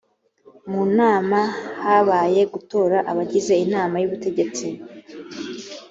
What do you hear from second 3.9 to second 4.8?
y’ubutegetsi